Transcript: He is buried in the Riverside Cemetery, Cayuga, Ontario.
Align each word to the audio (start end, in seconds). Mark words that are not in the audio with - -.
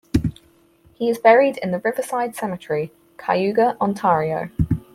He 0.95 1.09
is 1.11 1.19
buried 1.19 1.57
in 1.57 1.69
the 1.69 1.77
Riverside 1.79 2.35
Cemetery, 2.35 2.91
Cayuga, 3.17 3.77
Ontario. 3.79 4.49